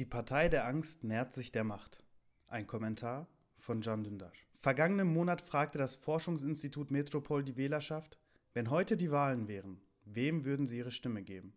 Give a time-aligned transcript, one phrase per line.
[0.00, 2.02] Die Partei der Angst nährt sich der Macht.
[2.46, 4.32] Ein Kommentar von Can Dündar.
[4.56, 8.18] Vergangenen Monat fragte das Forschungsinstitut Metropol die Wählerschaft,
[8.54, 11.52] wenn heute die Wahlen wären, wem würden sie ihre Stimme geben?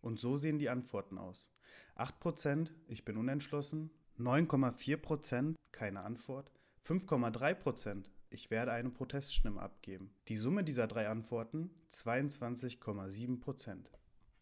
[0.00, 1.52] Und so sehen die Antworten aus.
[1.96, 6.50] 8% ich bin unentschlossen, 9,4% keine Antwort,
[6.88, 10.10] 5,3% ich werde eine Proteststimme abgeben.
[10.28, 13.90] Die Summe dieser drei Antworten 22,7%.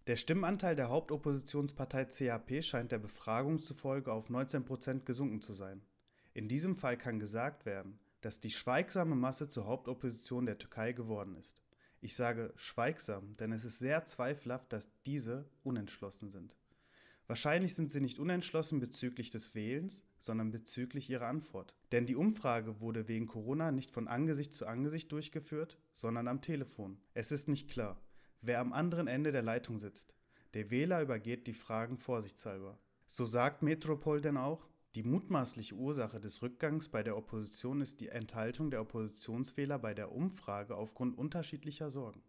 [0.09, 5.81] Der Stimmenanteil der Hauptoppositionspartei CHP scheint der Befragung zufolge auf 19% gesunken zu sein.
[6.35, 11.37] In diesem Fall kann gesagt werden, dass die schweigsame Masse zur Hauptopposition der Türkei geworden
[11.37, 11.63] ist.
[12.01, 16.57] Ich sage schweigsam, denn es ist sehr zweifelhaft, dass diese unentschlossen sind.
[17.29, 21.77] Wahrscheinlich sind sie nicht unentschlossen bezüglich des Wählens, sondern bezüglich ihrer Antwort.
[21.93, 26.99] Denn die Umfrage wurde wegen Corona nicht von Angesicht zu Angesicht durchgeführt, sondern am Telefon.
[27.15, 28.01] Es ist nicht klar,
[28.43, 30.15] wer am anderen Ende der Leitung sitzt.
[30.55, 32.79] Der Wähler übergeht die Fragen vorsichtshalber.
[33.07, 38.09] So sagt Metropol denn auch, die mutmaßliche Ursache des Rückgangs bei der Opposition ist die
[38.09, 42.23] Enthaltung der Oppositionswähler bei der Umfrage aufgrund unterschiedlicher Sorgen.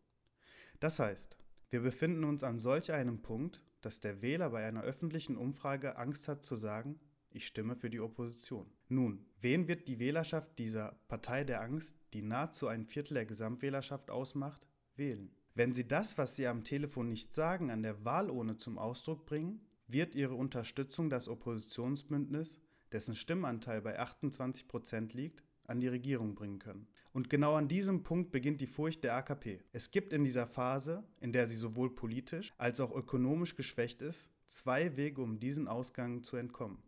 [0.80, 1.38] Das heißt,
[1.70, 6.30] wir befinden uns an solch einem Punkt, dass der Wähler bei einer öffentlichen Umfrage Angst
[6.30, 7.00] hat zu sagen,
[7.32, 8.72] ich stimme für die Opposition.
[8.88, 14.09] Nun, wen wird die Wählerschaft dieser Partei der Angst, die nahezu ein Viertel der Gesamtwählerschaft
[14.09, 15.36] ausmacht, wählen?
[15.56, 19.62] Wenn sie das, was sie am Telefon nicht sagen, an der Wahlurne zum Ausdruck bringen,
[19.88, 22.59] wird ihre Unterstützung das Oppositionsbündnis,
[22.92, 26.88] dessen Stimmanteil bei 28 Prozent liegt, an die Regierung bringen können.
[27.14, 29.62] Und genau an diesem Punkt beginnt die Furcht der AKP.
[29.72, 34.31] Es gibt in dieser Phase, in der sie sowohl politisch als auch ökonomisch geschwächt ist,
[34.48, 36.80] zwei Wege, um diesen Ausgang zu entkommen.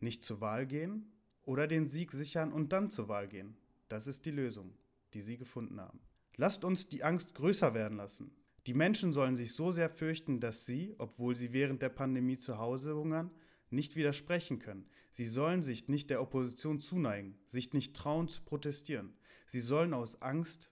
[0.00, 3.56] Nicht zur Wahl gehen oder den Sieg sichern und dann zur Wahl gehen.
[3.88, 4.74] Das ist die Lösung,
[5.14, 6.00] die sie gefunden haben.
[6.36, 8.34] Lasst uns die Angst größer werden lassen.
[8.66, 12.58] Die Menschen sollen sich so sehr fürchten, dass sie, obwohl sie während der Pandemie zu
[12.58, 13.30] Hause hungern,
[13.70, 14.86] nicht widersprechen können.
[15.10, 19.14] Sie sollen sich nicht der Opposition zuneigen, sich nicht trauen zu protestieren.
[19.46, 20.70] Sie sollen aus Angst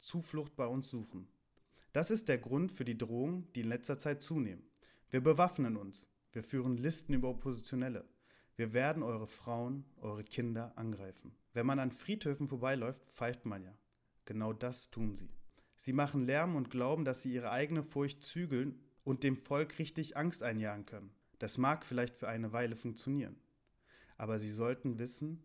[0.00, 1.28] Zuflucht bei uns suchen.
[1.92, 4.62] Das ist der Grund für die Drohungen, die in letzter Zeit zunehmen.
[5.10, 6.08] Wir bewaffnen uns.
[6.32, 8.04] Wir führen Listen über Oppositionelle.
[8.54, 11.34] Wir werden eure Frauen, eure Kinder angreifen.
[11.52, 13.76] Wenn man an Friedhöfen vorbeiläuft, pfeift man ja.
[14.26, 15.30] Genau das tun sie.
[15.76, 20.16] Sie machen Lärm und glauben, dass sie ihre eigene Furcht zügeln und dem Volk richtig
[20.16, 21.14] Angst einjagen können.
[21.38, 23.36] Das mag vielleicht für eine Weile funktionieren.
[24.16, 25.44] Aber sie sollten wissen,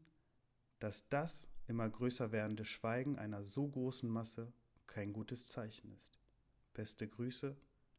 [0.79, 4.51] dass das immer größer werdende Schweigen einer so großen Masse
[4.87, 6.19] kein gutes Zeichen ist.
[6.73, 7.55] Beste Grüße,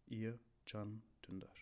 [0.06, 1.54] ihr Can Dündar.